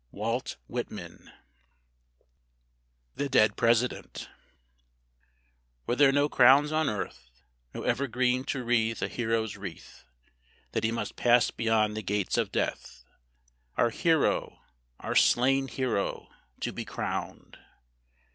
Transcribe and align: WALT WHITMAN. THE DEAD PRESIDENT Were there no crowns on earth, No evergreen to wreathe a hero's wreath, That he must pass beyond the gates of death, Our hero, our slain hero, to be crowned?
WALT 0.09 0.57
WHITMAN. 0.65 1.31
THE 3.13 3.29
DEAD 3.29 3.55
PRESIDENT 3.55 4.29
Were 5.85 5.95
there 5.95 6.11
no 6.11 6.27
crowns 6.27 6.71
on 6.71 6.89
earth, 6.89 7.29
No 7.75 7.83
evergreen 7.83 8.43
to 8.45 8.63
wreathe 8.63 9.03
a 9.03 9.07
hero's 9.07 9.57
wreath, 9.57 10.03
That 10.71 10.83
he 10.83 10.91
must 10.91 11.15
pass 11.17 11.51
beyond 11.51 11.95
the 11.95 12.01
gates 12.01 12.39
of 12.39 12.51
death, 12.51 13.03
Our 13.77 13.91
hero, 13.91 14.61
our 14.99 15.13
slain 15.13 15.67
hero, 15.67 16.29
to 16.61 16.73
be 16.73 16.83
crowned? 16.83 17.59